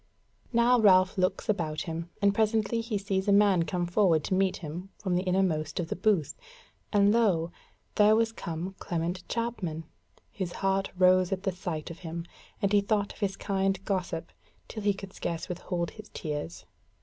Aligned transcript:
Now 0.51 0.79
Ralph 0.79 1.15
looks 1.15 1.47
about 1.47 1.81
him, 1.81 2.09
and 2.23 2.33
presently 2.33 2.81
he 2.81 2.97
sees 2.97 3.27
a 3.27 3.31
man 3.31 3.65
come 3.65 3.85
forward 3.85 4.23
to 4.23 4.33
meet 4.33 4.57
him 4.57 4.89
from 4.97 5.13
the 5.13 5.21
innermost 5.21 5.79
of 5.79 5.89
the 5.89 5.95
booth, 5.95 6.35
and 6.91 7.13
lo! 7.13 7.51
there 7.93 8.15
was 8.15 8.31
come 8.31 8.73
Clement 8.79 9.23
Chapman. 9.29 9.83
His 10.31 10.53
heart 10.53 10.89
rose 10.97 11.31
at 11.31 11.43
the 11.43 11.51
sight 11.51 11.91
of 11.91 11.99
him, 11.99 12.25
and 12.63 12.73
he 12.73 12.81
thought 12.81 13.13
of 13.13 13.19
his 13.19 13.37
kind 13.37 13.79
gossip 13.85 14.31
till 14.67 14.81
he 14.81 14.95
could 14.95 15.13
scarce 15.13 15.47
withhold 15.47 15.91
his 15.91 16.09
tears. 16.11 16.65